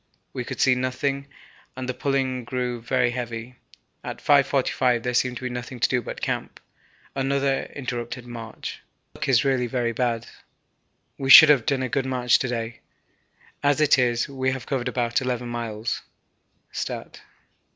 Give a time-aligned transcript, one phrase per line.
[0.33, 1.27] We could see nothing,
[1.75, 3.57] and the pulling grew very heavy.
[4.03, 6.59] At 5.45 there seemed nothing to do but camp
[7.15, 8.81] another interrupted march.
[9.13, 10.25] Our luck is really very bad.
[11.19, 12.79] We should have done a good march to day,
[13.61, 16.01] as it is we have covered about 11 miles
[16.71, 17.21] (stat.).